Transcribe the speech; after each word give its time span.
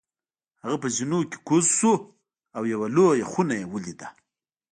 هغه 0.63 0.77
په 0.81 0.87
زینو 0.95 1.19
کوز 1.47 1.65
شو 1.77 1.93
او 2.57 2.63
یوه 2.73 2.87
لویه 2.95 3.25
خونه 3.31 3.53
یې 3.59 3.65
ولیده. 3.71 4.07